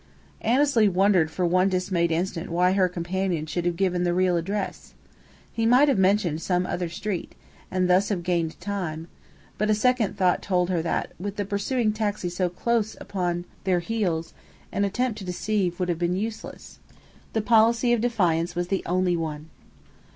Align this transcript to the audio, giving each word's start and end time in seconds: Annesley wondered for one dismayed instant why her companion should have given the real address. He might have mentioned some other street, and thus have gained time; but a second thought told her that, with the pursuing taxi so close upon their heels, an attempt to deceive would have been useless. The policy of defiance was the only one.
Annesley 0.41 0.89
wondered 0.89 1.29
for 1.29 1.45
one 1.45 1.69
dismayed 1.69 2.11
instant 2.11 2.49
why 2.49 2.71
her 2.71 2.89
companion 2.89 3.45
should 3.45 3.65
have 3.67 3.75
given 3.75 4.03
the 4.03 4.15
real 4.15 4.35
address. 4.35 4.95
He 5.53 5.67
might 5.67 5.89
have 5.89 5.99
mentioned 5.99 6.41
some 6.41 6.65
other 6.65 6.89
street, 6.89 7.35
and 7.69 7.87
thus 7.87 8.09
have 8.09 8.23
gained 8.23 8.59
time; 8.59 9.09
but 9.59 9.69
a 9.69 9.75
second 9.75 10.17
thought 10.17 10.41
told 10.41 10.71
her 10.71 10.81
that, 10.81 11.11
with 11.19 11.35
the 11.35 11.45
pursuing 11.45 11.93
taxi 11.93 12.29
so 12.29 12.49
close 12.49 12.97
upon 12.99 13.45
their 13.63 13.77
heels, 13.77 14.33
an 14.71 14.85
attempt 14.85 15.19
to 15.19 15.23
deceive 15.23 15.79
would 15.79 15.89
have 15.89 15.99
been 15.99 16.15
useless. 16.15 16.79
The 17.33 17.41
policy 17.43 17.93
of 17.93 18.01
defiance 18.01 18.55
was 18.55 18.69
the 18.69 18.81
only 18.87 19.15
one. 19.15 19.51